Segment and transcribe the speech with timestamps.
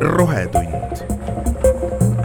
[0.00, 0.96] rohetund.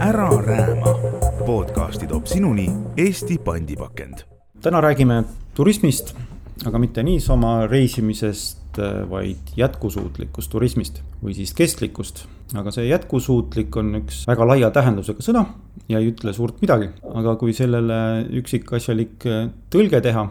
[0.00, 0.98] ära rääma.
[1.46, 4.14] podcasti toob sinuni Eesti pandipakend.
[4.62, 5.24] täna räägime
[5.54, 6.16] turismist,
[6.66, 8.78] aga mitte niisama reisimisest,
[9.10, 12.26] vaid jätkusuutlikust turismist või siis kestlikust.
[12.54, 15.44] aga see jätkusuutlik on üks väga laia tähendusega sõna
[15.88, 19.24] ja ei ütle suurt midagi, aga kui sellele üksikasjalik
[19.70, 20.28] tõlge teha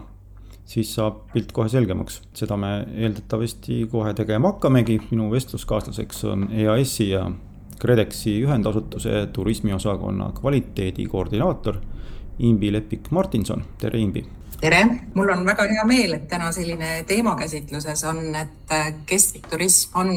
[0.72, 2.20] siis saab pilt kohe selgemaks.
[2.34, 7.26] seda me eeldatavasti kohe tegema hakkamegi, minu vestluskaaslaseks on EAS-i ja
[7.82, 11.80] KredExi ühendasutuse turismiosakonna kvaliteedikoordinaator
[12.38, 14.24] Imbi Lepik-Martinson, tere Imbi!
[14.62, 18.74] tere, mul on väga hea meel, et täna selline teema käsitluses on, et
[19.10, 20.12] kestlik turism on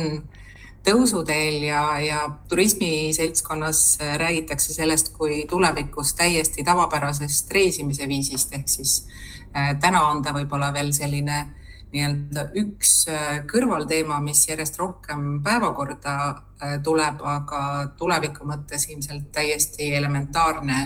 [0.86, 2.20] tõusuteel ja, ja
[2.50, 3.80] turismiseltskonnas
[4.22, 9.35] räägitakse sellest kui tulevikus täiesti tavapärasest reisimise viisist, ehk siis Äh,
[9.82, 11.46] täna on ta võib-olla veel selline
[11.96, 17.62] nii-öelda üks äh, kõrvalteema, mis järjest rohkem päevakorda äh, tuleb, aga
[18.00, 20.82] tuleviku mõttes ilmselt täiesti elementaarne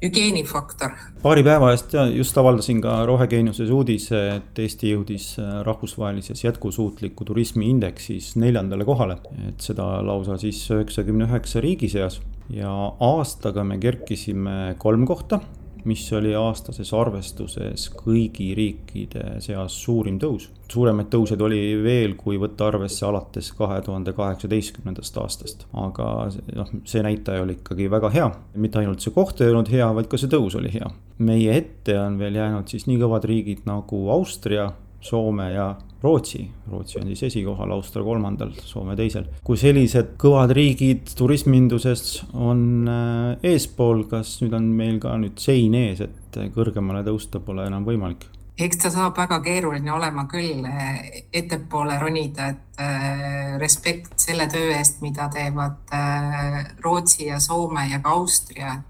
[0.00, 0.94] hügieenifaktor.
[1.22, 5.34] paari päeva eest just avaldasin ka Rohegeeniuses uudise, et Eesti jõudis
[5.66, 12.20] rahvusvahelises jätkusuutliku turismi indeksis neljandale kohale, et seda lausa siis üheksakümne üheksa riigi seas.
[12.50, 12.72] Ja
[13.04, 15.38] aastaga me kerkisime kolm kohta
[15.84, 20.48] mis oli aastases arvestuses kõigi riikide seas suurim tõus.
[20.70, 27.02] suuremaid tõuseid oli veel, kui võtta arvesse alates kahe tuhande kaheksateistkümnendast aastast, aga noh, see
[27.02, 28.30] näitaja oli ikkagi väga hea.
[28.54, 30.90] mitte ainult see koht ei olnud hea, vaid ka see tõus oli hea.
[31.18, 34.70] meie ette on veel jäänud siis nii kõvad riigid nagu Austria,
[35.00, 39.26] Soome ja Rootsi, Rootsi on siis esikohal, Austria kolmandal, Soome teisel.
[39.44, 45.76] kui sellised kõvad riigid turisminduses on äh, eespool, kas nüüd on meil ka nüüd sein
[45.76, 48.28] ees, et kõrgemale tõusta pole enam võimalik?
[48.64, 54.74] Eks ta saab väga keeruline olema küll eh, ettepoole ronida, et äh, respekt selle töö
[54.76, 58.86] eest, mida teevad äh, Rootsi ja Soome ja ka Austria, et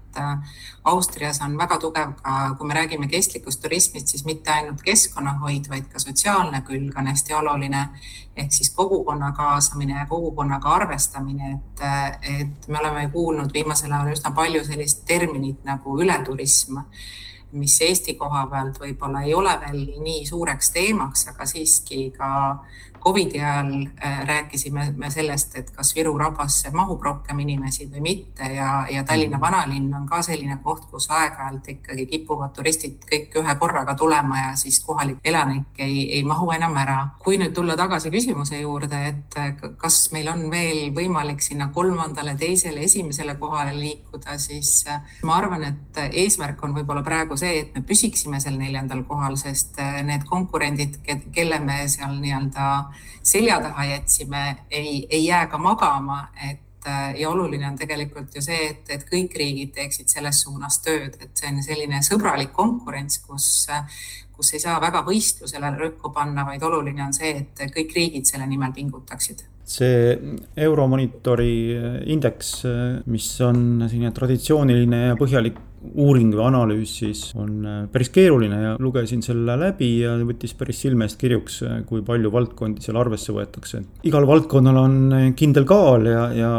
[0.91, 5.87] Austrias on väga tugev ka, kui me räägime kestlikust turismist, siis mitte ainult keskkonnahoid, vaid
[5.93, 7.85] ka sotsiaalne külg on hästi oluline.
[8.35, 11.81] ehk siis kogukonna kaasamine ja kogukonnaga arvestamine, et,
[12.41, 16.79] et me oleme kuulnud viimasel ajal üsna palju sellist terminit nagu ületurism
[17.51, 22.31] mis Eesti koha pealt võib-olla ei ole veel nii suureks teemaks, aga siiski ka
[23.03, 28.45] Covidi ajal äh, rääkisime me sellest, et kas Viru rabasse mahub rohkem inimesi või mitte
[28.53, 29.41] ja, ja Tallinna mm.
[29.41, 34.51] vanalinn on ka selline koht, kus aeg-ajalt ikkagi kipuvad turistid kõik ühe korraga tulema ja
[34.59, 36.99] siis kohalik elanik ei, ei mahu enam ära.
[37.23, 42.35] kui nüüd tulla tagasi küsimuse juurde, et äh, kas meil on veel võimalik sinna kolmandale,
[42.37, 47.73] teisele, esimesele kohale liikuda, siis äh, ma arvan, et eesmärk on võib-olla praegu see, et
[47.73, 51.01] me püsiksime seal neljandal kohal, sest need konkurendid,
[51.33, 52.90] kelle me seal nii-öelda
[53.23, 58.43] selja taha jätsime, ei, ei jää ka magama, et äh, ja oluline on tegelikult ju
[58.45, 63.21] see, et, et kõik riigid teeksid selles suunas tööd, et see on selline sõbralik konkurents,
[63.27, 63.47] kus,
[64.35, 68.49] kus ei saa väga võistlusele rõhku panna, vaid oluline on see, et kõik riigid selle
[68.49, 69.47] nimel pingutaksid.
[69.71, 70.15] See
[70.59, 71.51] Euromonitori
[72.11, 72.55] indeks,
[73.07, 78.73] mis on selline traditsiooniline ja põhjalik uuring või analüüs siis on äh, päris keeruline ja
[78.81, 83.33] lugesin selle läbi ja võttis päris silme eest kirjuks, äh, kui palju valdkondi seal arvesse
[83.35, 83.81] võetakse.
[84.07, 86.51] igal valdkonnal on äh, kindel kaal ja, ja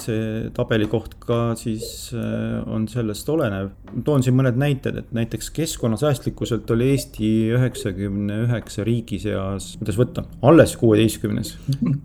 [0.00, 3.70] see tabelikoht ka siis on sellest olenev.
[4.04, 10.24] toon siin mõned näited, et näiteks keskkonnasäästlikkuselt oli Eesti üheksakümne üheksa riigi seas, kuidas võtta,
[10.48, 11.54] alles kuueteistkümnes,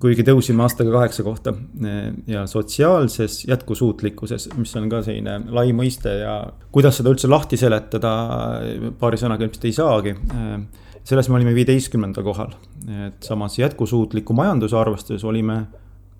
[0.03, 1.53] kuigi tõusime aastaga kaheksa kohta.
[2.27, 6.35] ja sotsiaalses jätkusuutlikkuses, mis on ka selline lai mõiste ja
[6.73, 8.13] kuidas seda üldse lahti seletada,
[8.99, 10.15] paari sõnaga ilmselt ei saagi.
[11.03, 12.53] selles me olime viieteistkümnendal kohal,
[13.07, 15.65] et samas jätkusuutliku majanduse arvestuses olime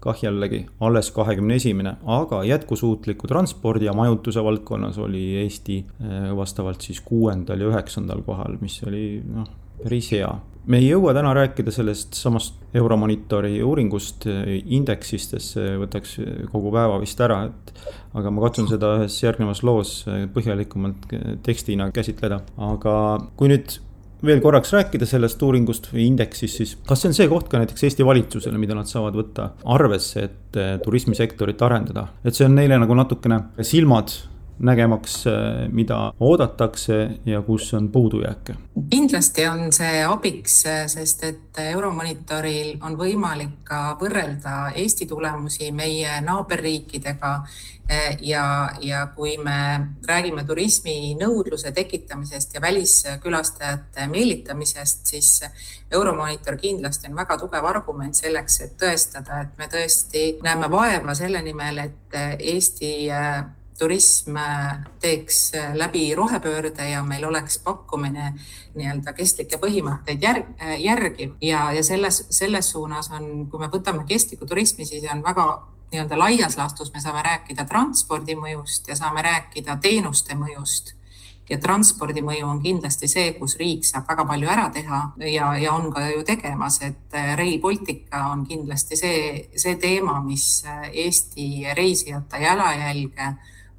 [0.04, 6.84] kah jällegi alles kahekümne esimene, aga jätkusuutliku transpordi ja majutuse valdkonnas oli Eesti eh, vastavalt
[6.84, 9.48] siis kuuendal ja üheksandal kohal, mis oli noh,
[9.82, 10.32] päris hea
[10.70, 16.18] me ei jõua täna rääkida sellest samast Euromonitori uuringust, eh, indeksist, sest see võtaks
[16.52, 17.74] kogu päeva vist ära, et.
[18.14, 22.42] aga ma katsun seda ühes järgnevas loos eh, põhjalikumalt eh, tekstina käsitleda,
[22.72, 22.96] aga
[23.40, 23.80] kui nüüd
[24.24, 27.90] veel korraks rääkida sellest uuringust või indeksist, siis kas see on see koht ka näiteks
[27.90, 32.96] Eesti valitsusele, mida nad saavad võtta arvesse, et turismisektorit arendada, et see on neile nagu
[32.96, 34.14] natukene silmad
[34.60, 35.24] nägemaks,
[35.72, 38.56] mida oodatakse ja kus on puudujääke?
[38.90, 47.34] kindlasti on see abiks, sest et Euromonitoril on võimalik ka võrrelda Eesti tulemusi meie naaberriikidega
[48.22, 55.44] ja, ja kui me räägime turismi nõudluse tekitamisest ja väliskülastajate meelitamisest, siis
[55.92, 61.42] Euromonitor kindlasti on väga tugev argument selleks, et tõestada, et me tõesti näeme vaeva selle
[61.46, 62.94] nimel, et Eesti
[63.84, 64.40] turism
[65.04, 65.42] teeks
[65.78, 68.32] läbi rohepöörde ja meil oleks pakkumine
[68.74, 70.50] nii-öelda kestlikke põhimõtteid järg,
[70.80, 75.48] järgiv ja, ja selles, selles suunas on, kui me võtame kestlikku turismi, siis on väga
[75.94, 80.96] nii-öelda laias laastus me saame rääkida transpordi mõjust ja saame rääkida teenuste mõjust.
[81.50, 85.74] Ja transpordi mõju on kindlasti see, kus riik saab väga palju ära teha ja, ja
[85.76, 89.18] on ka ju tegemas, et Rail Baltica on kindlasti see,
[89.56, 93.34] see teema, mis Eesti reisijate jalajälge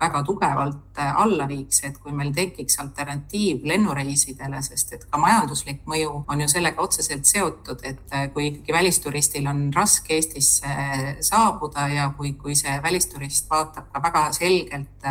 [0.05, 5.85] väga tugevalt äh, alla viiks, et kui meil tekiks alternatiiv lennureisidele, sest et ka majanduslik
[5.91, 11.03] mõju on ju sellega otseselt seotud, et äh, kui ikkagi välisturistil on raske Eestisse äh,
[11.25, 15.11] saabuda ja kui, kui see välisturist vaatab ka väga selgelt,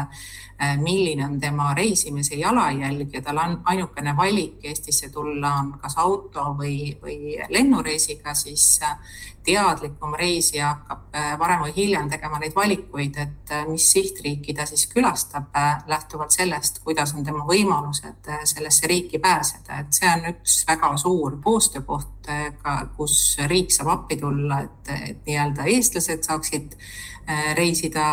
[0.79, 6.53] milline on tema reisimise jalajälg ja tal on ainukene valik Eestisse tulla on kas auto
[6.59, 8.77] või, või lennureisiga, siis
[9.43, 14.65] teadlikum reisija hakkab äh, varem või hiljem tegema neid valikuid, et äh, mis sihtriiki ta
[14.69, 20.29] siis külastab äh, lähtuvalt sellest, kuidas on tema võimalused sellesse riiki pääseda, et see on
[20.33, 22.12] üks väga suur koostöökoht,
[22.97, 26.77] kus riik saab appi tulla, et, et nii-öelda eestlased saaksid
[27.55, 28.05] reisida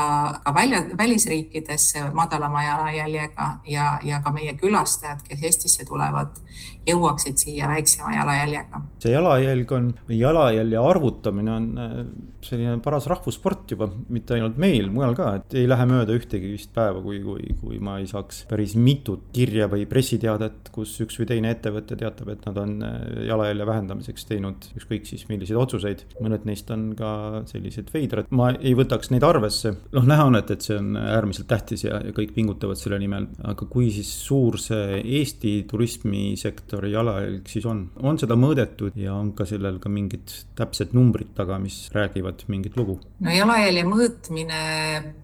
[0.45, 6.39] ka välja, välisriikidesse madalama jalajäljega ja, ja ka meie külastajad, kes Eestisse tulevad,
[6.87, 8.81] jõuaksid siia väiksema jalajäljega.
[9.03, 11.97] see jalajälg on, jalajälje arvutamine on äh,
[12.45, 16.73] selline paras rahvussport juba, mitte ainult meil, mujal ka, et ei lähe mööda ühtegi vist
[16.75, 21.29] päeva, kui, kui, kui ma ei saaks päris mitut kirja või pressiteadet, kus üks või
[21.33, 23.67] teine ettevõte teatab, et nad on äh, jalajälje
[24.01, 26.05] vähendamiseks teinud ükskõik siis milliseid otsuseid.
[26.21, 29.75] mõned neist on ka sellised veidrad, ma ei võtaks neid arvesse.
[29.93, 33.29] noh, näha on, et, et see on äärmiselt tähtis ja, ja kõik pingutavad selle nimel,
[33.45, 39.33] aga kui siis suur see Eesti turismisektori jalajälg siis on, on seda mõõdetud ja on
[39.37, 42.99] ka sellel ka mingid täpsed numbrid taga, mis räägivad mingit lugu?
[43.21, 44.63] no jalajälje mõõtmine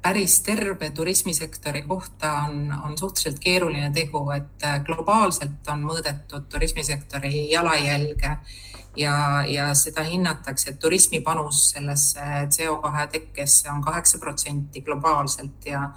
[0.05, 7.47] päris terve turismisektori kohta on, on suhteliselt keeruline tegu, et äh, globaalselt on mõõdetud turismisektori
[7.53, 8.37] jalajälge
[8.97, 12.21] ja, ja seda hinnatakse, et turismi panus sellesse
[12.57, 15.91] CO2 tekkesse on kaheksa protsenti globaalselt ja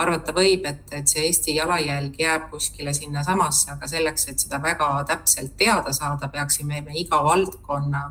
[0.00, 4.88] arvata võib, et, et see Eesti jalajälg jääb kuskile sinnasamasse, aga selleks, et seda väga
[5.08, 8.04] täpselt teada saada, peaksime me iga valdkonna,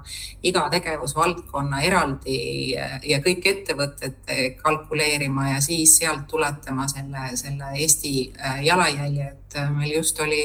[0.43, 2.39] iga tegevusvaldkonna eraldi
[2.75, 9.95] ja kõik ettevõtted kalkuleerima ja siis sealt tuletama selle, selle Eesti äh, jalajälje, et meil
[9.95, 10.43] just oli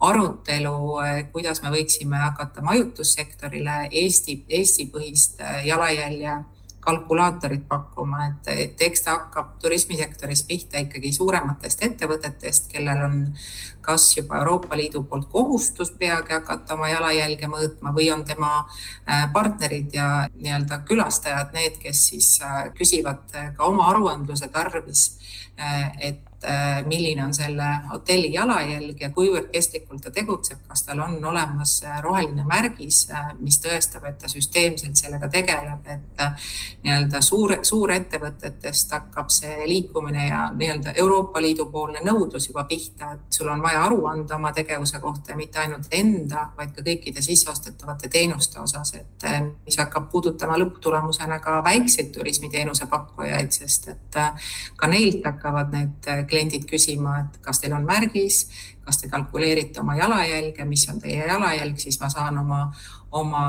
[0.00, 6.38] arutelu, äh, kuidas me võiksime hakata majutussektorile Eesti, Eesti-põhist äh, jalajälje
[6.80, 13.18] kalkulaatorit pakkuma, et, et eks ta hakkab turismisektoris pihta ikkagi suurematest ettevõtetest, kellel on
[13.84, 19.28] kas juba Euroopa Liidu poolt kohustus peagi hakata oma jalajälge mõõtma või on tema äh,
[19.32, 22.32] partnerid ja nii-öelda külastajad need, kes siis
[22.78, 25.10] küsivad ka oma aruandluse tarvis,
[25.60, 25.92] äh,
[26.42, 26.50] et
[26.80, 31.74] Äh, milline on selle hotelli jalajälg ja kuivõrd kestlikult ta tegutseb, kas tal on olemas
[31.84, 36.22] äh, roheline märgis, äh, mis tõestab, et ta süsteemselt sellega tegeleb, et
[36.80, 43.36] nii-öelda suur, suurettevõtetest hakkab see liikumine ja nii-öelda Euroopa Liidu poolne nõudlus juba pihta, et
[43.36, 47.20] sul on vaja aru anda oma tegevuse kohta ja mitte ainult enda, vaid ka kõikide
[47.20, 49.28] sisseostetavate teenuste osas, et
[49.66, 54.20] mis hakkab puudutama lõpptulemusena ka väikseid turismiteenuse pakkujaid, sest et
[54.80, 58.44] ka neilt hakkavad need kliendid küsima, et kas teil on märgis,
[58.84, 62.62] kas te kalkuleerite oma jalajälge, mis on teie jalajälg, siis ma saan oma
[63.12, 63.42] oma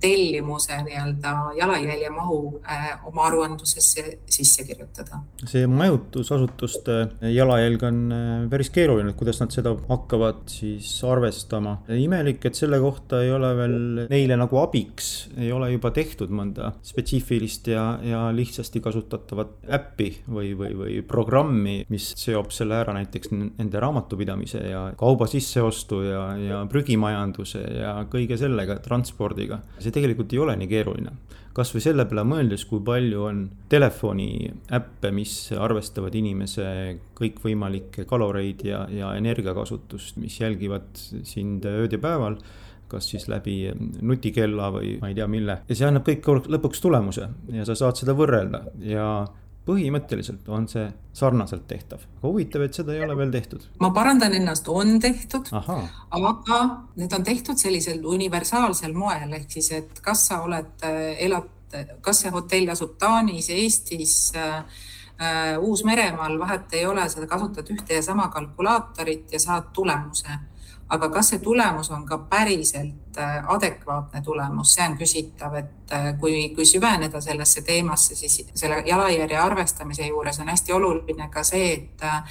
[0.00, 5.20] tellimuse nii-öelda jalajälje mahu äh, oma aruandlusesse sisse kirjutada.
[5.44, 6.96] see majutusasutuste
[7.34, 11.76] jalajälg on äh, päris keeruline, et kuidas nad seda hakkavad siis arvestama.
[11.88, 13.76] imelik, et selle kohta ei ole veel
[14.10, 20.54] neile nagu abiks, ei ole juba tehtud mõnda spetsiifilist ja, ja lihtsasti kasutatavat äppi või,
[20.56, 26.64] või, või programmi, mis seob selle ära näiteks nende raamatupidamise ja kauba sisseostu ja, ja
[26.70, 29.60] prügimajanduse ja kõige sellega, transpordiga.
[29.78, 31.14] see tegelikult ei ole nii keeruline.
[31.54, 36.66] kasvõi selle peale mõeldes, kui palju on telefoni äppe, mis arvestavad inimese
[37.14, 40.90] kõikvõimalikke kaloreid ja, ja energiakasutust, mis jälgivad
[41.22, 42.40] sind ööd ja päeval
[42.94, 43.70] kas siis läbi
[44.04, 45.60] nutikella või ma ei tea, mille.
[45.68, 49.06] ja see annab kõik lõpuks tulemuse ja sa saad seda võrrelda ja
[49.64, 50.84] põhimõtteliselt on see
[51.16, 53.66] sarnaselt tehtav, aga huvitav, et seda ei ole veel tehtud.
[53.80, 56.60] ma parandan ennast, on tehtud, aga
[57.00, 61.48] need on tehtud sellisel universaalsel moel, ehk siis, et kas sa oled, äh, elad,
[62.04, 64.58] kas see hotell asub Taanis, Eestis äh,,
[65.18, 70.40] äh, Uus-Meremaal, vahet ei ole, sa kasutad ühte ja sama kalkulaatorit ja saad tulemuse
[70.88, 76.10] aga kas see tulemus on ka päriselt äh, adekvaatne tulemus, see on küsitav, et äh,
[76.20, 81.72] kui, kui süveneda sellesse teemasse, siis selle jalajärje arvestamise juures on hästi oluline ka see,
[81.72, 82.22] et äh,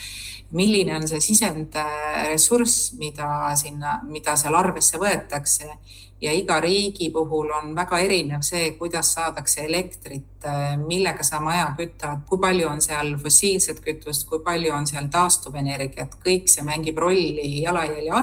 [0.54, 5.74] milline on see sisendressurss, mida sinna, mida seal arvesse võetakse
[6.24, 10.46] ja iga riigi puhul on väga erinev see, kuidas saadakse elektrit,
[10.88, 16.16] millega sa maja kütad, kui palju on seal fossiilset kütust, kui palju on seal taastuvenergiat,
[16.24, 18.14] kõik see mängib rolli jalajälje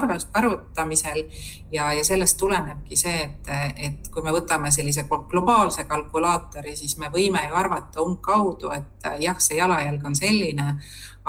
[0.41, 1.21] arvutamisel
[1.71, 3.51] ja, ja sellest tulenebki see, et,
[3.89, 9.37] et kui me võtame sellise globaalse kalkulaatori, siis me võime ju arvata umbkaudu, et jah,
[9.37, 10.73] see jalajälg on selline,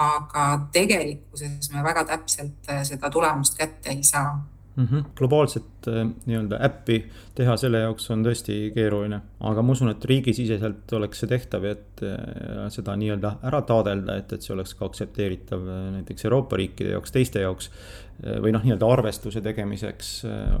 [0.01, 4.33] aga tegelikkuses me väga täpselt seda tulemust kätte ei saa
[4.75, 4.85] mm.
[4.85, 5.03] -hmm.
[5.15, 10.93] globaalset äh, nii-öelda äppi teha selle jaoks on tõesti keeruline, aga ma usun, et riigisiseselt
[10.93, 15.67] oleks see tehtav, et äh, seda nii-öelda ära taadelda, et, et see oleks ka aktsepteeritav
[15.67, 17.69] äh, näiteks Euroopa riikide jaoks, teiste jaoks.
[18.13, 20.09] või noh, nii-öelda arvestuse tegemiseks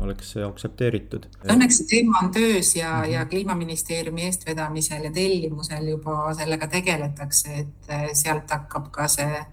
[0.01, 1.27] oleks see aktsepteeritud.
[1.53, 3.11] Õnneks see teema on töös ja mm, -hmm.
[3.11, 9.45] ja kliimaministeeriumi eestvedamisel ja tellimusel juba sellega tegeletakse, et sealt hakkab ka see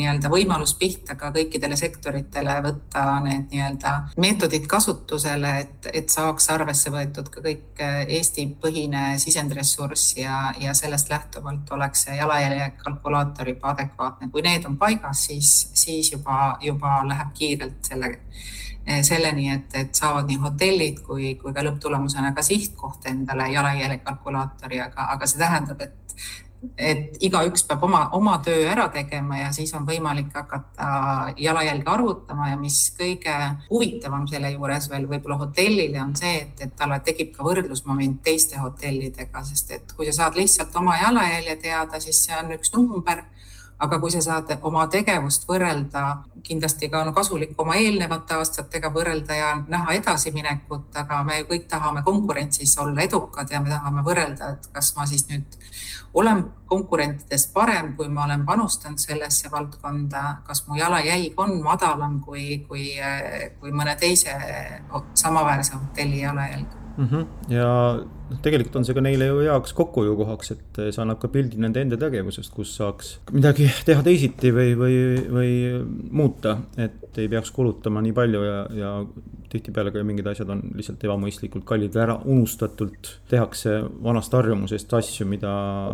[0.00, 6.92] nii-öelda võimalus pihta ka kõikidele sektoritele võtta need nii-öelda meetodid kasutusele, et, et saaks arvesse
[6.92, 13.74] võetud ka kõik eh, Eesti-põhine sisendressurss ja, ja sellest lähtuvalt oleks see jalajälje kalkulaator juba
[13.74, 14.30] adekvaatne.
[14.32, 19.94] kui need on paigas, siis, siis juba, juba läheb kiirelt selle eh, selleni, et, et
[19.94, 25.44] saavad nii hotellid kui, kui ka lõpptulemusena ka sihtkoht endale jalajälje kalkulaatori, aga, aga see
[25.44, 26.00] tähendab, et
[26.76, 32.50] et igaüks peab oma, oma töö ära tegema ja siis on võimalik hakata jalajälge arvutama
[32.50, 33.36] ja mis kõige
[33.70, 38.60] huvitavam selle juures veel võib-olla hotellile on see, et, et talle tekib ka võrdlusmoment teiste
[38.60, 43.24] hotellidega, sest et kui sa saad lihtsalt oma jalajälje teada, siis see on üks number
[43.80, 46.04] aga kui sa saad oma tegevust võrrelda,
[46.44, 52.02] kindlasti ka on kasulik oma eelnevate aastatega võrrelda ja näha edasiminekut, aga me kõik tahame
[52.04, 55.58] konkurentsis olla edukad ja me tahame võrrelda, et kas ma siis nüüd
[56.14, 62.64] olen konkurentidest parem, kui ma olen panustanud sellesse valdkonda, kas mu jalajälg on madalam kui,
[62.68, 62.94] kui,
[63.60, 64.34] kui mõne teise
[65.14, 67.06] samaväärse hotelli jalajälg mm.
[67.06, 67.26] -hmm.
[67.54, 67.70] ja
[68.30, 71.82] noh, tegelikult on see ka neile ju heaks kokkuhoiukohaks, et see annab ka pildi nende
[71.84, 74.96] enda tegevusest, kus saaks midagi teha teisiti või, või,
[75.38, 75.52] või
[76.10, 78.94] muuta, et ei peaks kulutama nii palju ja, ja
[79.50, 85.50] tihtipeale ka mingid asjad on lihtsalt ebamõistlikult kallid, ära unustatult tehakse vanast harjumusest asju, mida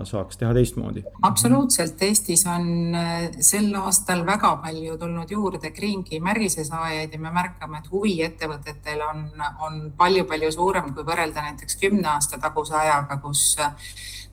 [0.08, 1.04] saaks teha teistmoodi.
[1.26, 7.32] absoluutselt, Eestis on äh, sel aastal väga palju tulnud juurde Greenkey märgise saajaid ja me
[7.34, 9.24] märkame, et huvi ettevõtetel on,
[9.64, 13.56] on palju-palju suurem, kui võrrelda näiteks kümne aasta taguse ajaga, kus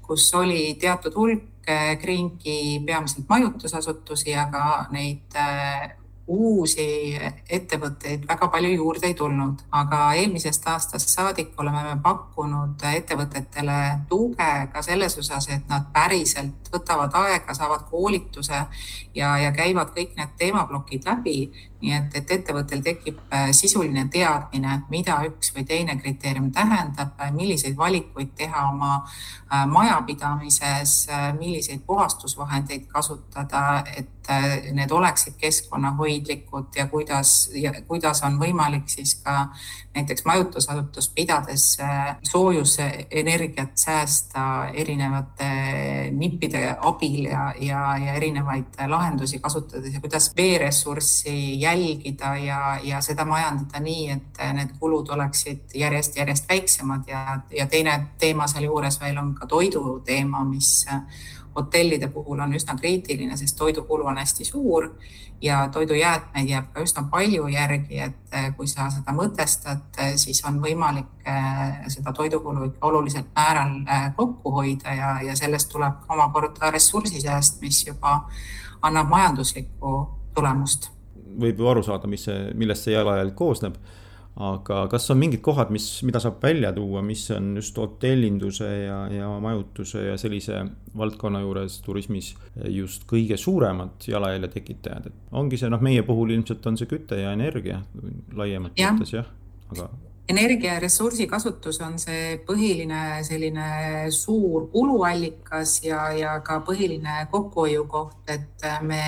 [0.03, 5.93] kus oli teatud hulk äh, Greenkey peamiselt majutusasutusi, aga neid äh,
[6.27, 7.17] uusi
[7.49, 14.51] ettevõtteid väga palju juurde ei tulnud, aga eelmisest aastast saadik oleme me pakkunud ettevõtetele tuge
[14.71, 18.55] ka selles osas, et nad päriselt võtavad aega, saavad koolituse
[19.15, 21.37] ja, ja käivad kõik need teemaplokid läbi
[21.83, 27.31] nii et, et ettevõttel tekib äh, sisuline teadmine, mida üks või teine kriteerium tähendab, äh,
[27.35, 30.95] milliseid valikuid teha oma äh, majapidamises,
[31.39, 34.09] milliseid puhastusvahendeid kasutada, et
[34.71, 37.49] need oleksid keskkonnahoidlikud ja kuidas,
[37.89, 39.49] kuidas on võimalik siis ka
[39.95, 41.77] näiteks majutusasutust pidades
[42.23, 45.49] soojusenergiat säästa erinevate
[46.11, 53.25] nippide abil ja, ja, ja erinevaid lahendusi kasutades ja kuidas veeressurssi jälgida ja, ja seda
[53.25, 59.35] majandada nii, et need kulud oleksid järjest-järjest väiksemad ja, ja teine teema sealjuures veel on
[59.35, 60.85] ka toidu teema, mis
[61.55, 64.89] hotellide puhul on üsna kriitiline, sest toidukulu on hästi suur
[65.41, 71.27] ja toidujäätmeid jääb ka üsna palju järgi, et kui sa seda mõtestad, siis on võimalik
[71.27, 77.61] eh, seda toidukulu ikka oluliselt määral eh, kokku hoida ja, ja sellest tuleb omakorda ressursisääst,
[77.61, 78.21] mis juba
[78.81, 79.95] annab majanduslikku
[80.33, 80.93] tulemust
[81.39, 83.77] võib ju aru saada, mis see, millest see jalajälg koosneb.
[84.35, 88.99] Aga kas on mingid kohad, mis, mida saab välja tuua, mis on just hotellinduse ja,
[89.13, 90.63] ja majutuse ja sellise
[90.97, 92.31] valdkonna juures turismis
[92.69, 97.21] just kõige suuremad jalajälje tekitajad, et ongi see noh, meie puhul ilmselt on see küte
[97.21, 97.83] ja energia
[98.33, 99.29] laiemalt võttes jah,
[99.73, 99.91] aga
[100.29, 103.67] energia ja ressursi kasutus on see põhiline selline
[104.15, 109.03] suur kuluallikas ja, ja ka põhiline kokkuhoiukoht, et me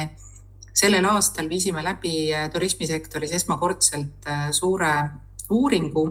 [0.75, 4.93] sellel aastal viisime läbi turismisektoris esmakordselt suure
[5.49, 6.05] uuringu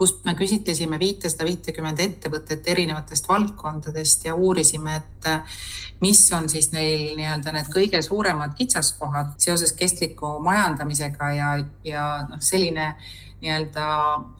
[0.00, 5.58] kus me küsitlesime viitesada viitekümmet ettevõtet erinevatest valdkondadest ja uurisime, et äh,
[6.00, 11.50] mis on siis neil nii-öelda need kõige suuremad kitsaskohad seoses kestliku majandamisega ja,
[11.84, 12.94] ja noh, selline
[13.40, 13.84] nii-öelda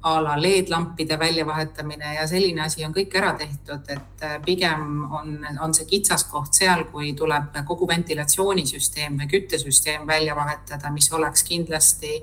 [0.02, 5.38] a la LED-lampide väljavahetamine ja selline asi on kõik ära tehtud, et äh, pigem on,
[5.64, 12.18] on see kitsaskoht seal, kui tuleb kogu ventilatsioonisüsteem või küttesüsteem välja vahetada, mis oleks kindlasti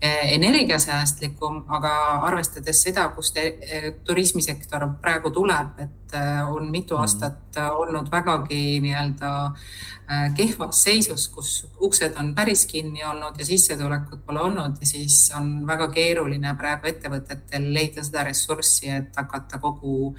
[0.00, 1.90] Eh, energiasäästlikum, aga
[2.22, 5.96] arvestades seda, kust eh, turismisektor praegu tuleb, et
[6.48, 7.00] on mitu mm.
[7.00, 9.30] aastat olnud vägagi nii-öelda
[10.36, 15.66] kehvas seisus, kus uksed on päris kinni olnud ja sissetulekut pole olnud ja siis on
[15.68, 20.14] väga keeruline praegu ettevõtetel leida seda ressurssi, et hakata kogu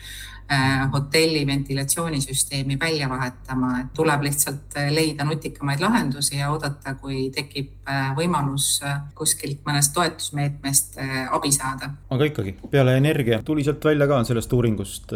[0.51, 7.27] Äh, hotelli ventilatsioonisüsteemi välja vahetama, et tuleb lihtsalt äh, leida nutikamaid lahendusi ja oodata, kui
[7.29, 8.79] tekib äh, võimalus
[9.13, 10.97] kuskilt mõnest toetusmeetmest
[11.37, 11.91] abi saada.
[12.09, 15.13] aga ikkagi, peale energia tuli sealt välja ka sellest uuringust,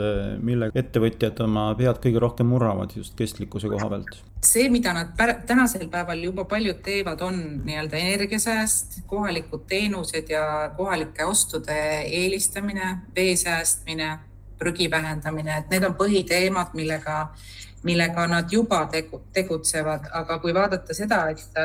[0.64, 4.20] millega ettevõtjad oma pead kõige rohkem murravad just kestlikkuse koha pealt?
[4.44, 5.14] see, mida nad
[5.48, 13.36] tänasel päeval juba paljud teevad, on nii-öelda energiasääst, kohalikud teenused ja kohalike ostude eelistamine, vee
[13.40, 14.20] säästmine
[14.60, 17.30] prügi vähendamine, et need on põhiteemad, millega,
[17.84, 21.60] millega nad juba tegu, tegutsevad, aga kui vaadata seda, et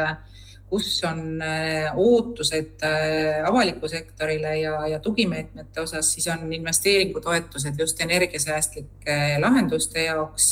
[0.68, 8.00] kus on äh, ootused äh, avaliku sektorile ja, ja tugimeetmete osas, siis on investeeringutoetused just
[8.00, 10.50] energiasäästlike lahenduste jaoks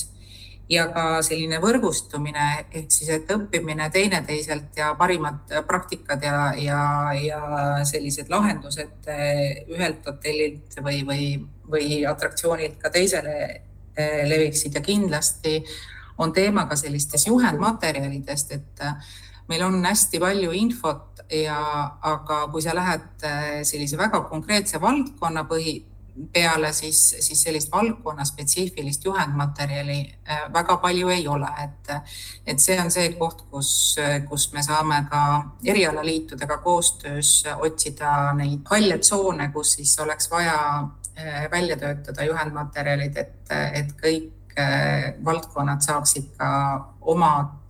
[0.68, 6.80] ja ka selline võrgustumine ehk siis, et õppimine teineteiselt ja parimad praktikad ja, ja,
[7.22, 7.42] ja
[7.86, 9.12] sellised lahendused
[9.70, 11.28] ühelt hotellilt või, või
[11.70, 13.36] või atraktsioonilt ka teisele
[14.28, 14.74] leviksid.
[14.74, 15.60] Ja kindlasti
[16.18, 18.84] on teema ka sellistes juhendmaterjalidest, et
[19.48, 21.58] meil on hästi palju infot ja,
[22.02, 25.78] aga kui sa lähed eh, sellise väga konkreetse valdkonna põhi
[26.32, 29.98] peale, siis, siis sellist valdkonna spetsiifilist juhendmaterjali
[30.54, 31.90] väga palju ei ole, et,
[32.48, 33.72] et see on see koht, kus,
[34.30, 35.20] kus me saame ka
[35.68, 40.56] erialaliitudega koostöös otsida neid halle tsoone, kus siis oleks vaja
[41.18, 46.48] Äh, välja töötada juhendmaterjalid, et, et kõik äh, valdkonnad saaksid ka
[47.00, 47.65] omad äh,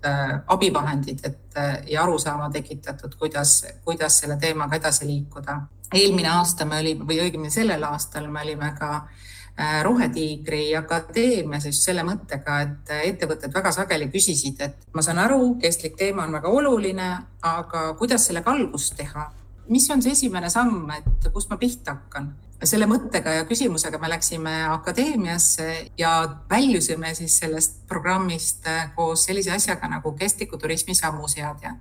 [0.47, 5.61] abivahendid, et ja arusaama tekitatud, kuidas, kuidas selle teemaga edasi liikuda.
[5.95, 9.07] eelmine aasta me olime või õigemini sellel aastal me olime ka
[9.83, 15.97] Rohetiigri akadeemias just selle mõttega, et ettevõtted väga sageli küsisid, et ma saan aru, kestlik
[15.97, 17.07] teema on väga oluline,
[17.41, 19.31] aga kuidas sellega algust teha?
[19.69, 22.35] Mis on see esimene samm, et kust ma pihta hakkan?
[22.65, 25.67] selle mõttega ja küsimusega me läksime akadeemiasse
[25.99, 26.13] ja
[26.51, 31.75] väljusime siis sellest programmist äh, koos sellise asjaga nagu kestliku turismi sammuseadja,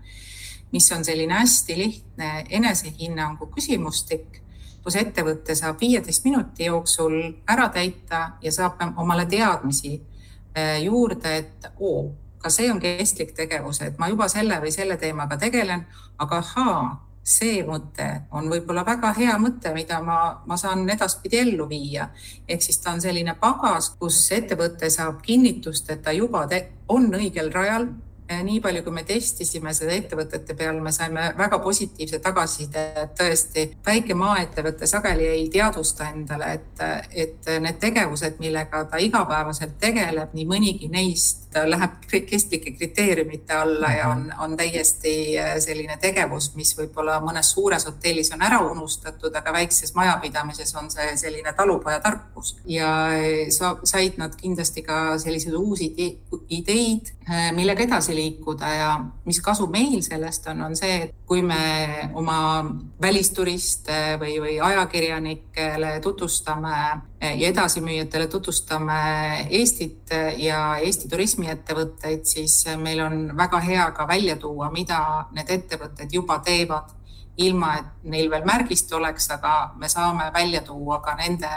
[0.71, 4.41] mis on selline hästi lihtne enesehinnangu küsimustik,
[4.83, 7.15] kus ettevõte saab viieteist minuti jooksul
[7.47, 13.79] ära täita ja saab omale teadmisi äh, juurde, et oo, ka see on kestlik tegevus,
[13.81, 15.87] et ma juba selle või selle teemaga tegelen,
[16.19, 16.83] aga ahaa,
[17.25, 18.05] see mõte
[18.37, 22.09] on võib-olla väga hea mõte, mida ma, ma saan edaspidi ellu viia.
[22.47, 26.45] ehk siis ta on selline pagas, kus ettevõte saab kinnitust, et ta juba
[26.87, 27.87] on õigel rajal
[28.29, 33.65] nii palju, kui me testisime seda ettevõtete peal, me saime väga positiivse tagasiside, et tõesti
[33.85, 36.85] väike maaettevõte sageli ei teadvusta endale, et,
[37.25, 41.91] et need tegevused, millega ta igapäevaselt tegeleb, nii mõnigi neist läheb
[42.27, 48.31] kestlike kriteeriumite alla ja on, on täiesti eh, selline tegevus, mis võib-olla mõnes suures hotellis
[48.35, 54.35] on ära unustatud, aga väikses majapidamises on see selline talupojatarkus ja eh, sa, said nad
[54.39, 55.91] kindlasti ka selliseid uusi
[56.49, 58.89] ideid, millega edasi liikuda ja
[59.25, 62.37] mis kasu meil sellest on, on see, et kui me oma
[63.01, 66.75] välisturiste või, või ajakirjanikele tutvustame
[67.21, 68.99] ja edasimüüjatele tutvustame
[69.49, 74.99] Eestit ja Eesti turismiettevõtteid, siis meil on väga hea ka välja tuua, mida
[75.33, 76.93] need ettevõtted juba teevad,
[77.41, 81.49] ilma et neil veel märgist oleks, aga me saame välja tuua ka nende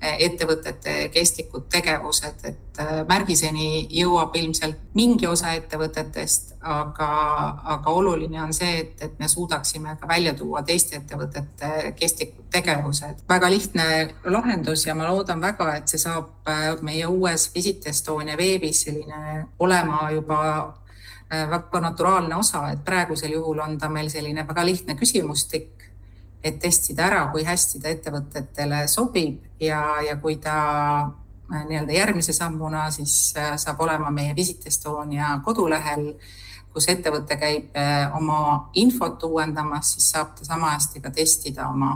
[0.00, 7.08] ettevõtete kestlikud tegevused, et äh, märgiseni jõuab ilmselt mingi osa ettevõtetest, aga,
[7.74, 13.20] aga oluline on see, et, et me suudaksime ka välja tuua teiste ettevõtete kestlikud tegevused.
[13.28, 13.86] väga lihtne
[14.24, 19.46] lahendus ja ma loodan väga, et see saab äh, meie uues Visit Estonia veebis selline
[19.58, 20.40] olema juba
[21.28, 25.79] äh, väga naturaalne osa, et praegusel juhul on ta meil selline väga lihtne küsimustik
[26.44, 30.56] et testida ära, kui hästi ta ettevõtetele sobib ja, ja kui ta
[31.02, 36.14] äh, nii-öelda järgmise sammuna siis äh, saab olema meie Visit Estonia kodulehel,
[36.72, 41.92] kus ettevõte käib äh, oma infot uuendamas, siis saab ta sama hästi ka testida oma,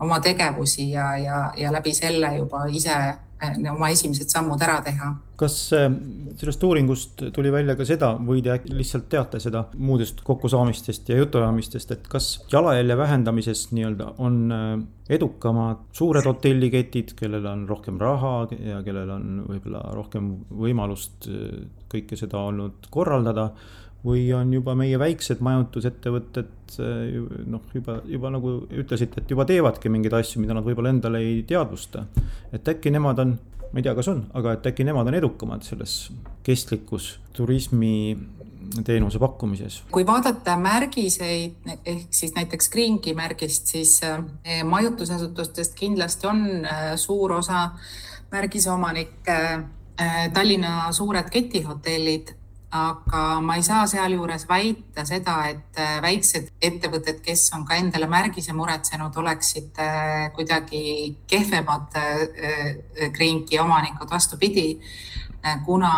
[0.00, 2.98] oma tegevusi ja, ja, ja läbi selle juba ise
[3.72, 5.12] oma esimesed sammud ära teha.
[5.42, 5.88] kas äh,
[6.38, 11.94] sellest uuringust tuli välja ka seda või te lihtsalt teate seda muudest kokkusaamistest ja jutuajamistest,
[11.96, 14.72] et kas jalajälje vähendamises nii-öelda on äh,
[15.12, 22.16] edukamad suured hotelliketid, kellel on rohkem raha ja kellel on võib-olla rohkem võimalust äh, kõike
[22.20, 23.50] seda olnud korraldada
[24.04, 26.76] või on juba meie väiksed majutusettevõtted
[27.46, 31.42] noh, juba, juba nagu ütlesite, et juba teevadki mingeid asju, mida nad võib-olla endale ei
[31.46, 32.06] teadvusta.
[32.52, 33.36] et äkki nemad on,
[33.70, 36.10] ma ei tea, kas on, aga et äkki nemad on edukamad selles
[36.42, 37.92] kestlikus turismi
[38.84, 39.82] teenuse pakkumises.
[39.90, 47.32] kui vaadata märgiseid ehk siis näiteks Greenki märgist, siis eh, majutusasutustest kindlasti on eh, suur
[47.38, 47.70] osa
[48.32, 49.38] märgise omanikke
[49.98, 52.34] eh, Tallinna suured ketihotellid
[52.72, 58.08] aga ma ei saa sealjuures väita seda, et äh, väiksed ettevõtted, kes on ka endale
[58.08, 60.84] märgise muretsenud, oleksid äh, kuidagi
[61.28, 61.98] kehvemad
[63.12, 64.80] Greenki äh, omanikud, vastupidi,
[65.66, 65.92] kuna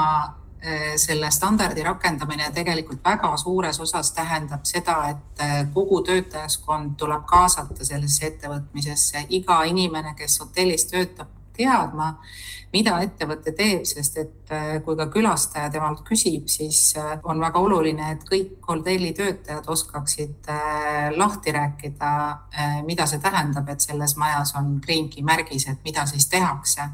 [0.96, 5.42] selle standardi rakendamine tegelikult väga suures osas tähendab seda, et
[5.74, 12.12] kogu töötajaskond tuleb kaasata sellesse ettevõtmisesse, iga inimene, kes hotellis töötab, teadma
[12.74, 17.62] mida ettevõte teeb, sest et äh, kui ka külastaja temalt küsib, siis äh, on väga
[17.62, 22.12] oluline, et kõik hotelli töötajad oskaksid äh, lahti rääkida,
[22.88, 26.88] mida see tähendab, et selles majas on Green Key märgis, et mida siis tehakse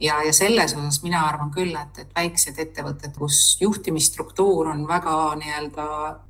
[0.00, 5.16] ja, ja selles osas mina arvan küll, et, et väiksed ettevõtted, kus juhtimisstruktuur on väga
[5.40, 5.86] nii-öelda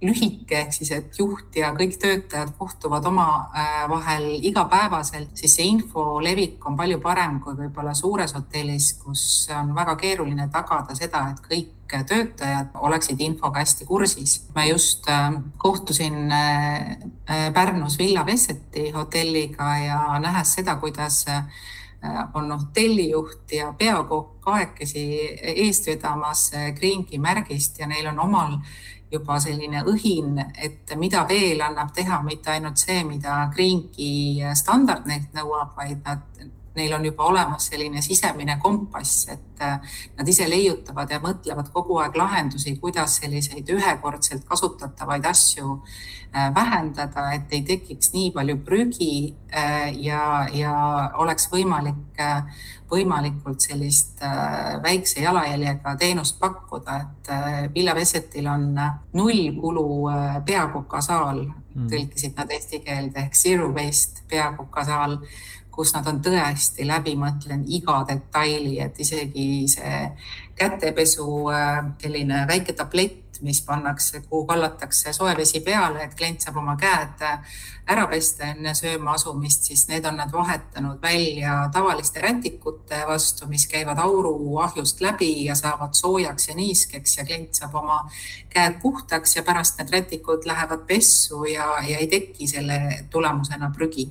[0.07, 6.21] lühike, ehk siis, et juht ja kõik töötajad kohtuvad omavahel äh, igapäevaselt, siis see info
[6.23, 9.25] levik on palju parem kui võib-olla suures hotellis, kus
[9.55, 14.41] on väga keeruline tagada seda, et kõik töötajad oleksid infoga hästi kursis.
[14.55, 16.97] ma just äh, kohtusin äh,
[17.55, 21.43] Pärnus Villa Vesseti hotelliga ja nähes seda, kuidas Äh,
[22.35, 25.07] on hotellijuht ja peakokk kahekesi
[25.55, 28.59] eest vedamas äh, Greenki märgist ja neil on omal
[29.13, 35.35] juba selline õhin, et mida veel annab teha, mitte ainult see, mida Greenki standard neilt
[35.37, 36.25] nõuab, vaid nad
[36.77, 41.99] neil on juba olemas selline sisemine kompass, et äh, nad ise leiutavad ja mõtlevad kogu
[42.03, 49.13] aeg lahendusi, kuidas selliseid ühekordselt kasutatavaid asju äh, vähendada, et ei tekiks nii palju prügi
[49.51, 50.77] äh, ja, ja
[51.23, 52.25] oleks võimalik
[52.87, 54.21] võimalikult sellist
[54.83, 57.31] väikse jalajäljega teenust pakkuda, et
[57.75, 58.69] Villa Vesetil on
[59.19, 59.87] nullkulu
[60.47, 61.41] peakokasaal,
[61.75, 61.89] mm.
[61.91, 65.19] tõlkisid nad eesti keelde ehk zero waste peakokasaal
[65.77, 70.01] kus nad on tõesti läbi mõtlenud iga detaili, et isegi see
[70.57, 76.57] kätepesu äh, selline väike tablett, mis pannakse, kuhu kallatakse soe vesi peale, et klient saab
[76.63, 77.59] oma käed äh,
[77.93, 83.69] ära pesta enne sööma asumist, siis need on nad vahetanud välja tavaliste rätikute vastu, mis
[83.69, 88.01] käivad auruahjust läbi ja saavad soojaks ja niiskeks ja klient saab oma
[88.53, 92.81] käed puhtaks ja pärast need rätikud lähevad pessu ja, ja ei teki selle
[93.13, 94.09] tulemusena prügi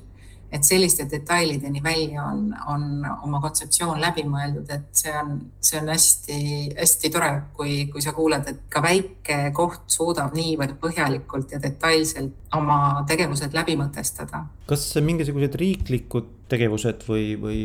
[0.56, 2.86] et selliste detailideni välja on, on
[3.26, 8.48] oma kontseptsioon läbi mõeldud, et see on, see on hästi-hästi tore, kui, kui sa kuuled,
[8.50, 14.46] et ka väike koht suudab niivõrd põhjalikult ja detailselt oma tegevused läbi mõtestada.
[14.66, 17.60] kas mingisugused riiklikud tegevused või, või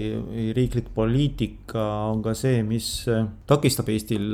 [0.57, 3.05] riiklik poliitika on ka see, mis
[3.49, 4.33] takistab Eestil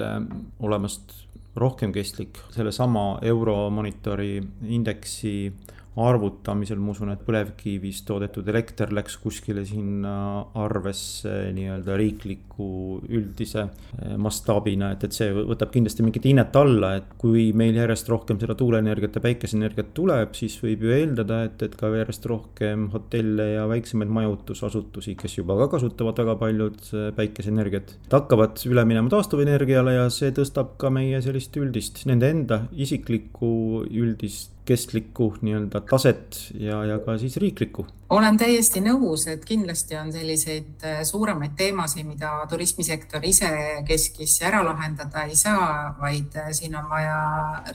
[0.63, 4.37] olemast rohkem kestlik, sellesama Euromonitori
[4.69, 5.51] indeksi
[5.97, 10.13] arvutamisel ma usun, et põlevkivist toodetud elekter läks kuskile sinna
[10.61, 12.67] arvesse nii-öelda riikliku
[13.07, 18.11] üldise eh, mastaabina, et, et see võtab kindlasti mingit hinnet alla, et kui meil järjest
[18.11, 22.89] rohkem seda tuuleenergiat ja päikeseenergiat tuleb, siis võib ju eeldada, et, et ka järjest rohkem
[22.93, 29.09] hotelle ja väiksemaid majutusasutusi, kes juba ka kasutavad väga paljud eh, päikeseenergiat, hakkavad üle minema
[29.13, 33.49] taastuvenergiale ja see tõstab ka meie sellist üldist, nende enda isiklikku
[33.87, 37.85] üldist kestlikku nii-öelda taset ja, ja ka siis riiklikku.
[38.09, 43.49] olen täiesti nõus, et kindlasti on selliseid äh, suuremaid teemasid, mida turismisektor ise
[43.87, 47.17] keskis ära lahendada ei saa, vaid äh, siin on vaja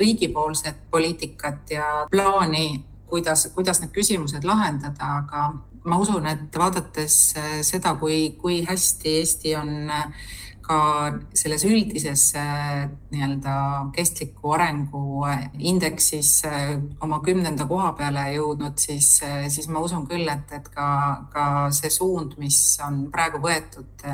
[0.00, 5.48] riigipoolset poliitikat ja plaani, kuidas, kuidas need küsimused lahendada, aga
[5.84, 9.90] ma usun, et vaadates äh, seda, kui, kui hästi Eesti on
[10.62, 10.78] ka
[11.36, 13.54] selles üldises nii-öelda
[13.96, 15.24] kestliku arengu
[15.58, 16.42] indeksis
[17.02, 19.14] oma kümnenda koha peale jõudnud, siis,
[19.52, 20.88] siis ma usun küll, et, et ka,
[21.34, 24.06] ka see suund, mis on praegu võetud,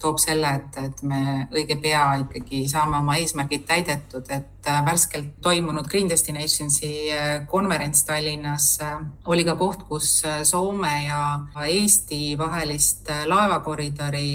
[0.00, 1.20] toob selle, et, et me
[1.54, 8.04] õige pea ikkagi saame oma eesmärgid täidetud, et äh, värskelt toimunud Green Destinationsi äh, konverents
[8.08, 8.96] Tallinnas äh,
[9.30, 11.20] oli ka koht, kus Soome ja
[11.64, 14.26] Eesti vahelist laevakoridori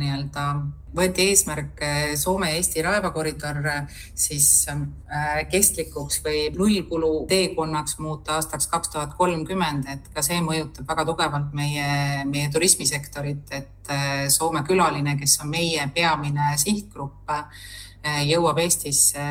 [0.00, 0.46] nii-öelda
[0.96, 1.82] võeti eesmärk
[2.16, 3.58] Soome-Eesti laevakoridor
[4.16, 4.48] siis
[5.52, 11.52] kestlikuks või nullkulu teekonnaks muuta aastaks kaks tuhat kolmkümmend, et ka see mõjutab väga tugevalt
[11.56, 13.75] meie, meie turismisektorit, et
[14.28, 17.30] Soome külaline, kes on meie peamine sihtgrupp,
[18.26, 19.22] jõuab Eestisse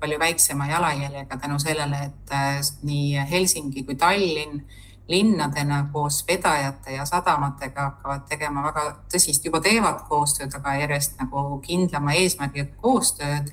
[0.00, 4.60] palju väiksema jalajäljega tänu sellele, et nii Helsingi kui Tallinn
[5.08, 11.60] linnadena koos vedajate ja sadamatega hakkavad tegema väga tõsist, juba teevad koostööd, aga järjest nagu
[11.62, 13.52] kindlama eesmärgiga koostööd.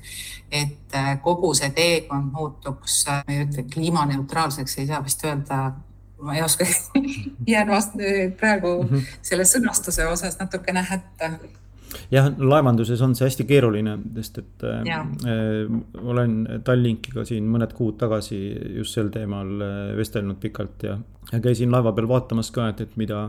[0.54, 0.92] et
[1.22, 5.72] kogu see teekond muutuks, ma ei ütle kliimaneutraalseks, ei saa vist öelda
[6.24, 6.66] ma ei oska
[7.54, 7.98] jään vast
[8.40, 9.04] praegu mhm.
[9.22, 11.34] selle sõnastuse osas natukene hätta
[12.12, 17.98] jah, laevanduses on see hästi keeruline, sest et äh, äh, olen Tallinkiga siin mõned kuud
[18.00, 18.38] tagasi
[18.78, 20.98] just sel teemal äh, vestelnud pikalt ja,
[21.32, 23.26] ja käisin laeva peal vaatamas ka, et, et mida,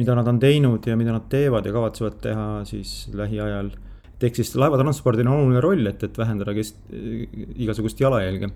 [0.00, 3.72] mida nad on teinud ja mida nad teevad ja kavatsevad teha siis lähiajal.
[4.16, 6.82] et ehk siis laevatranspordil on oluline roll, et, et vähendada kest-,
[7.56, 8.52] igasugust jalajälge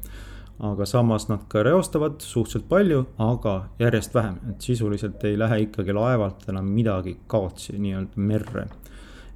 [0.60, 5.94] aga samas nad ka reostavad suhteliselt palju, aga järjest vähem, et sisuliselt ei lähe ikkagi
[5.96, 8.66] laevalt enam midagi kaotsi nii-öelda merre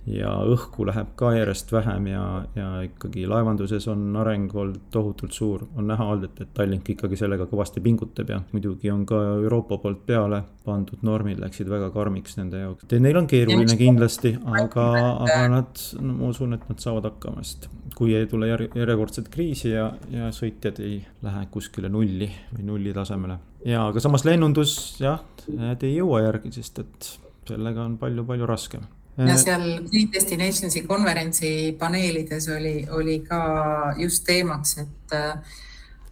[0.06, 2.24] ja õhku läheb ka järjest vähem ja,
[2.56, 5.64] ja ikkagi laevanduses on areng olnud tohutult suur.
[5.76, 10.02] on näha olnud, et, Tallink ikkagi sellega kõvasti pingutab ja muidugi on ka Euroopa poolt
[10.06, 12.88] peale pandud normid läksid väga karmiks nende jaoks.
[12.92, 14.84] Neil on keeruline kindlasti, aga,
[15.24, 19.70] aga nad no,, ma usun, et nad saavad hakkama, sest kui ei tule järjekordset kriisi
[19.72, 23.38] ja, ja sõitjad ei lähe kuskile nulli või nulli tasemele.
[23.64, 27.10] ja, aga samas lennundus jah, need ei jõua järgi, sest et
[27.48, 28.84] sellega on palju-palju raskem
[29.16, 35.36] ja äh, seal Green Destinationsi konverentsi paneelides oli, oli ka just teemaks, et äh,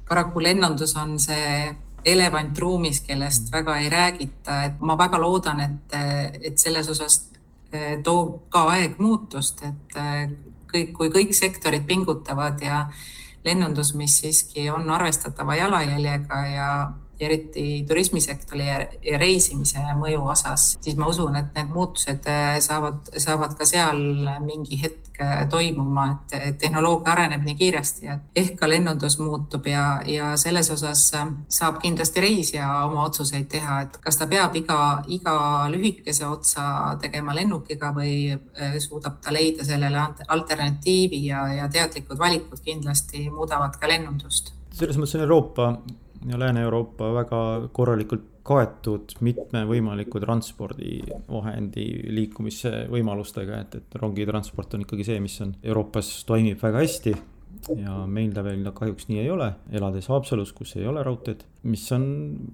[0.09, 1.73] paraku lennundus on see
[2.05, 3.53] elevant ruumis, kellest mm.
[3.53, 5.97] väga ei räägita, et ma väga loodan, et,
[6.43, 7.19] et selles osas
[7.75, 9.99] äh, toob ka aeg muutust, et
[10.73, 12.87] kõik, kui kõik sektorid pingutavad ja
[13.45, 16.69] lennundus, mis siiski on arvestatava jalajäljega ja
[17.27, 23.13] eriti turismisektori ja, ja reisimise mõju osas, siis ma usun, et need muutused äh, saavad,
[23.23, 24.01] saavad ka seal
[24.45, 29.87] mingi hetk äh, toimuma, et tehnoloogia areneb nii kiiresti, et ehk ka lennundus muutub ja,
[30.09, 34.81] ja selles osas äh, saab kindlasti reisija oma otsuseid teha, et kas ta peab iga,
[35.13, 35.37] iga
[35.73, 38.37] lühikese otsa tegema lennukiga või
[38.83, 44.53] suudab ta leida sellele alternatiivi ja, ja teadlikud valikud kindlasti muudavad ka lennundust.
[44.73, 45.67] Selles mõttes on Euroopa
[46.29, 47.41] ja Lääne-Euroopa väga
[47.73, 55.55] korralikult kaetud mitme võimaliku transpordivahendi liikumise võimalustega, et, et rongitransport on ikkagi see, mis on
[55.63, 57.15] Euroopas toimib väga hästi
[57.79, 61.85] ja meil ta veel kahjuks nii ei ole, elades Haapsalus, kus ei ole raudteed, mis
[61.95, 62.07] on,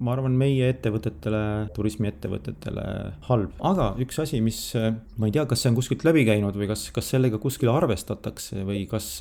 [0.03, 1.41] ma arvan, meie ettevõtetele,
[1.73, 2.85] turismiettevõtetele
[3.29, 3.55] halb.
[3.71, 6.89] aga üks asi, mis ma ei tea, kas see on kuskilt läbi käinud või kas,
[6.95, 9.15] kas sellega kuskil arvestatakse või kas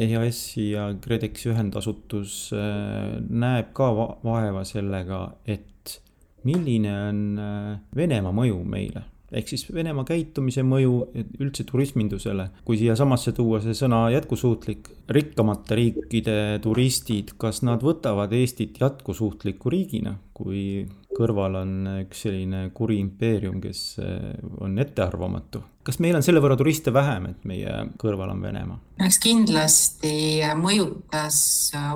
[0.00, 3.90] EAS-i ja KredExi ühendasutus äh, näeb ka
[4.24, 5.98] vaeva sellega, et
[6.44, 10.98] milline on äh, Venemaa mõju meile ehk siis Venemaa käitumise mõju
[11.42, 12.48] üldse turismindusele.
[12.64, 20.16] kui siiasamasse tuua see sõna jätkusuutlik, rikkamate riikide turistid, kas nad võtavad Eestit jätkusuutliku riigina,
[20.34, 21.72] kui kõrval on
[22.02, 25.62] üks selline kuri impeerium, kes eh, on ettearvamatu.
[25.84, 28.78] kas meil on selle võrra turiste vähem, et meie kõrval on Venemaa?
[29.04, 30.14] eks kindlasti
[30.58, 31.38] mõjutas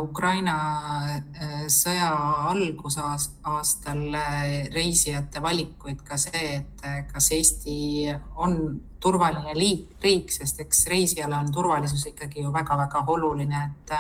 [0.03, 0.59] Ukraina
[1.15, 2.11] eh, sõja
[2.53, 4.05] algusaastal
[4.75, 8.61] reisijate valikuid ka see, et kas Eesti on
[9.01, 13.99] turvaline liik, riik, sest eks reisijale on turvalisus ikkagi ju väga-väga oluline, et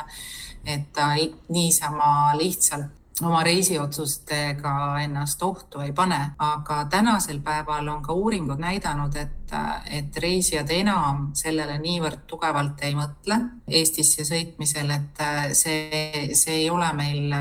[0.68, 1.14] et ta
[1.54, 9.16] niisama lihtsalt oma reisiotsustega ennast ohtu ei pane, aga tänasel päeval on ka uuringud näidanud,
[9.16, 9.54] et,
[9.90, 15.22] et reisijad enam sellele niivõrd tugevalt ei mõtle Eestisse sõitmisel, et
[15.56, 17.34] see, see ei ole meil,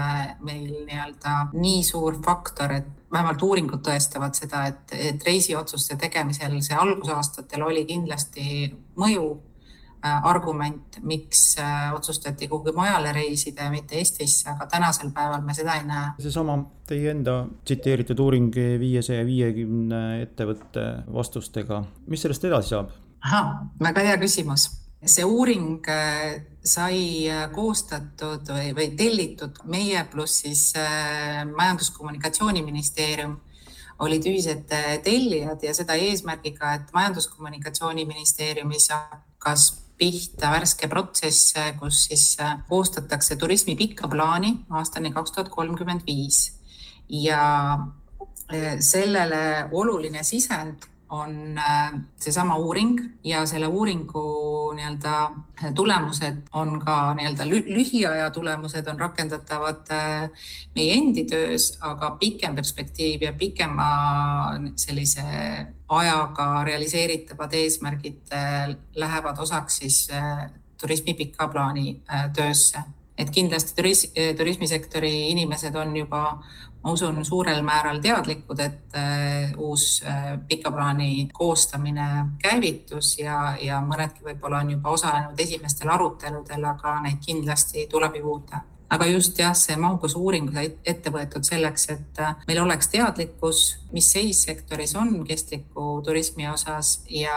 [0.44, 6.76] meil nii-öelda nii suur faktor, et vähemalt uuringud tõestavad seda, et, et reisiotsuste tegemisel see
[6.76, 9.47] algusaastatel oli kindlasti mõju Äh,
[10.04, 15.76] argument, miks äh, otsustati kuhugi mujale reisida ja mitte Eestisse, aga tänasel päeval me seda
[15.76, 16.12] ei näe.
[16.22, 16.58] seesama
[16.88, 22.94] teie enda tsiteeritud uuring viiesaja viiekümne ettevõtte vastustega, mis sellest edasi saab?
[23.26, 23.48] ahah,
[23.82, 24.70] väga hea küsimus.
[25.06, 33.38] see uuring äh, sai äh, koostatud või, või tellitud meie pluss siis äh, Majandus-Kommunikatsiooniministeerium
[34.00, 34.70] olid ühised
[35.04, 42.26] tellijad ja seda eesmärgiga, et Majandus-Kommunikatsiooniministeeriumis hakkas pihta värske protsess, kus siis
[42.70, 46.52] koostatakse turismi pikka plaani aastani kaks tuhat kolmkümmend viis.
[47.10, 47.78] Ja
[48.80, 55.32] sellele oluline sisend on äh, seesama uuring ja selle uuringu nii-öelda
[55.76, 60.30] tulemused on ka nii-öelda lühiaja tulemused on rakendatavad äh,
[60.76, 63.90] meie endi töös, aga pikem perspektiiv ja pikema
[64.76, 65.24] sellise
[65.90, 70.08] ajaga realiseeritavad eesmärgid äh, lähevad osaks siis
[70.82, 72.02] turismi pika plaani
[72.36, 72.80] töösse.
[73.18, 76.22] Et kindlasti turism, turismisektori inimesed on juba
[76.84, 82.08] ma usun, suurel määral teadlikud, et äh, uus äh, pika plaani koostamine
[82.42, 88.62] käivitus ja, ja mõnedki võib-olla on juba osalenud esimestel aruteludel, aga neid kindlasti tuleb juurde
[88.90, 93.64] aga just jah, see mahukas uuring sai ette võetud selleks, et äh, meil oleks teadlikkus,
[93.92, 97.36] mis seis sektoris on kestliku turismi osas ja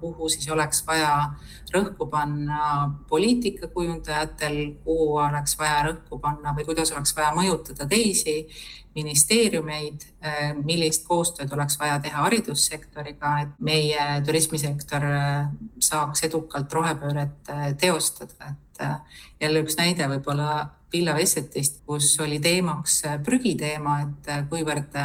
[0.00, 1.32] kuhu siis oleks vaja
[1.72, 8.44] rõhku panna poliitikakujundajatel, kuhu oleks vaja rõhku panna või kuidas oleks vaja mõjutada teisi
[8.94, 15.50] ministeeriumeid, äh, millist koostööd oleks vaja teha haridussektoriga, et meie turismisektor äh,
[15.82, 18.86] saaks edukalt rohepööret teostada, et
[19.42, 20.52] jälle üks näide võib-olla
[20.92, 24.98] Villa Vessetist, kus oli teemaks prügiteema, et kuivõrd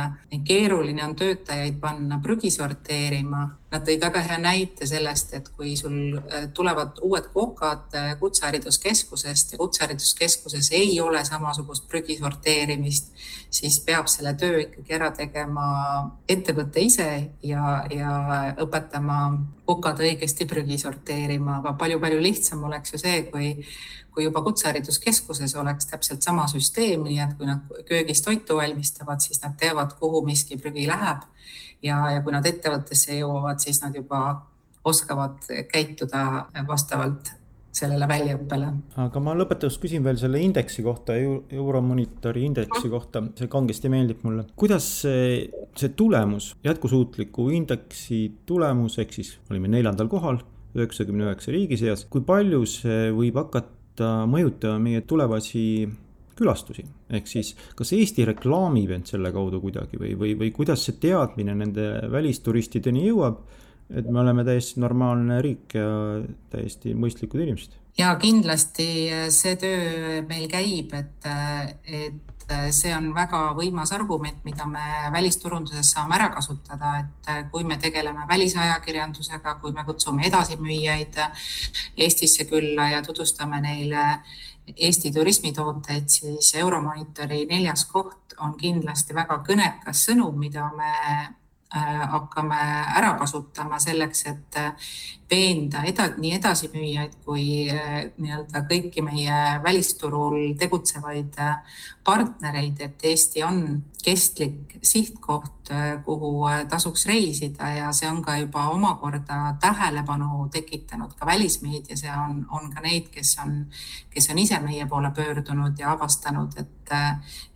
[0.44, 3.46] keeruline on töötajaid panna prügi sorteerima.
[3.68, 6.16] Nad tõid väga hea näite sellest, et kui sul
[6.56, 13.12] tulevad uued kokad Kutsehariduskeskusest ja Kutsehariduskeskuses ei ole samasugust prügi sorteerimist,
[13.52, 15.68] siis peab selle töö ikkagi ära tegema
[16.32, 17.10] ettevõte ise
[17.44, 18.16] ja, ja
[18.64, 19.20] õpetama
[19.68, 23.52] kokad õigesti prügi sorteerima, aga palju-palju lihtsam oleks ju see, kui
[24.18, 29.44] kui juba Kutsehariduskeskuses oleks täpselt sama süsteem, nii et kui nad köögis toitu valmistavad, siis
[29.44, 31.28] nad teavad, kuhu miski prügi läheb.
[31.84, 34.22] Ja, ja kui nad ettevõttesse jõuavad, siis nad juba
[34.88, 37.34] oskavad käituda vastavalt
[37.78, 38.70] sellele väljaõppele.
[39.04, 44.48] aga ma lõpetuseks küsin veel selle indeksi kohta, Euromonitori indeksi kohta, see kangesti meeldib mulle.
[44.56, 45.46] kuidas see,
[45.78, 50.42] see tulemus, jätkusuutliku indeksi tulemus, ehk siis olime neljandal kohal
[50.78, 55.68] üheksakümne üheksa riigi seas, kui palju see võib hakata mõjutama meie tulevasi
[56.38, 61.00] külastusi, ehk siis kas Eesti reklaamib end selle kaudu kuidagi või, või, või kuidas see
[61.02, 63.42] teadmine nende välisturistideni jõuab
[63.90, 65.90] et me oleme täiesti normaalne riik ja
[66.52, 67.76] täiesti mõistlikud inimesed.
[67.98, 68.88] ja kindlasti
[69.34, 71.30] see töö meil käib, et,
[71.88, 77.80] et see on väga võimas argument, mida me välisturunduses saame ära kasutada, et kui me
[77.82, 81.20] tegeleme välisajakirjandusega, kui me kutsume edasimüüjaid
[81.98, 84.06] Eestisse külla ja tutvustame neile
[84.76, 90.92] Eesti turismitooteid, siis Euromonitori neljas koht on kindlasti väga kõnekas sõnum, mida me
[91.76, 92.58] hakkame
[92.96, 94.92] ära kasutama selleks, et äh,
[95.30, 101.36] veenda eda-, nii edasimüüjaid kui äh, nii-öelda kõiki meie välisturul tegutsevaid
[102.08, 103.60] partnereid, et Eesti on
[104.04, 105.68] kestlik sihtkoht,
[106.06, 106.32] kuhu
[106.72, 112.72] tasuks reisida ja see on ka juba omakorda tähelepanu tekitanud ka välismeedias ja on, on
[112.72, 113.66] ka neid, kes on,
[114.14, 116.72] kes on ise meie poole pöördunud ja avastanud, et,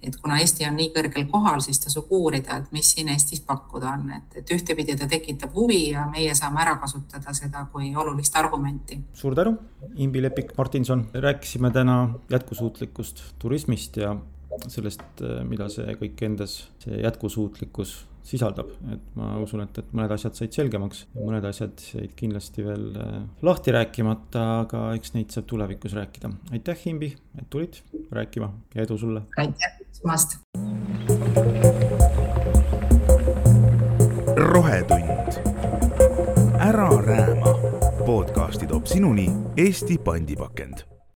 [0.04, 3.94] et kuna Eesti on nii kõrgel kohal, siis tasub uurida, et mis siin Eestis pakkuda
[3.94, 8.36] on, et, et ühtepidi ta tekitab huvi ja meie saame ära kasutada seda kui olulist
[8.36, 9.00] argumenti.
[9.14, 9.56] suur tänu,
[9.96, 11.98] Imbi Lepik-Martinson, rääkisime täna
[12.30, 14.16] jätkusuutlikust turismist ja
[14.68, 17.96] sellest, mida see kõik endas, see jätkusuutlikkus
[18.28, 22.88] sisaldab, et ma usun, et, et mõned asjad said selgemaks, mõned asjad jäid kindlasti veel
[23.02, 26.32] äh, lahti rääkimata, aga eks neid saab tulevikus rääkida.
[26.52, 27.82] aitäh, Imbi, et tulid
[28.12, 29.26] rääkima ja edu sulle.
[29.38, 30.40] aitäh kutsumast.
[34.36, 35.42] rohetund,
[36.60, 37.58] ära rääma.
[38.06, 40.91] podcasti toob sinuni Eesti pandipakend